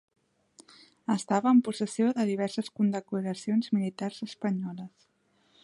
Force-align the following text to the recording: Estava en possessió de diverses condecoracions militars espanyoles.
Estava 1.15 1.51
en 1.55 1.59
possessió 1.67 2.09
de 2.19 2.25
diverses 2.29 2.73
condecoracions 2.79 3.69
militars 3.77 4.21
espanyoles. 4.31 5.09